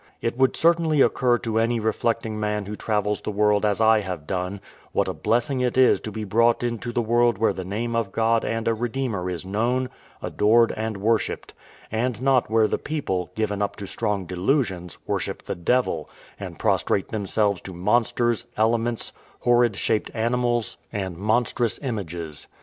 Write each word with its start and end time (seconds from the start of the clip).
It 0.19 0.35
would 0.35 0.55
certainly 0.57 0.99
occur 1.01 1.37
to 1.37 1.59
any 1.59 1.79
reflecting 1.79 2.39
man 2.39 2.65
who 2.65 2.75
travels 2.75 3.21
the 3.21 3.29
world 3.29 3.63
as 3.63 3.79
I 3.79 3.99
have 3.99 4.25
done, 4.25 4.59
what 4.93 5.07
a 5.07 5.13
blessing 5.13 5.61
it 5.61 5.77
is 5.77 6.01
to 6.01 6.11
be 6.11 6.23
brought 6.23 6.63
into 6.63 6.91
the 6.91 7.03
world 7.03 7.37
where 7.37 7.53
the 7.53 7.63
name 7.63 7.95
of 7.95 8.11
God 8.11 8.43
and 8.43 8.67
a 8.67 8.73
Redeemer 8.73 9.29
is 9.29 9.45
known, 9.45 9.91
adored, 10.19 10.71
and 10.75 10.97
worshipped; 10.97 11.53
and 11.91 12.19
not 12.19 12.49
where 12.49 12.67
the 12.67 12.79
people, 12.79 13.29
given 13.35 13.61
up 13.61 13.75
to 13.75 13.85
strong 13.85 14.25
delusions, 14.25 14.97
worship 15.05 15.43
the 15.43 15.53
devil, 15.53 16.09
and 16.39 16.57
prostrate 16.57 17.09
themselves 17.09 17.61
to 17.61 17.71
monsters, 17.75 18.47
elements, 18.57 19.13
horrid 19.41 19.75
shaped 19.75 20.09
animals, 20.15 20.77
and 20.91 21.15
monstrous 21.15 21.77
images. 21.83 22.47